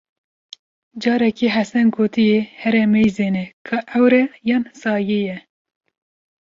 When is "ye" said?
5.27-5.37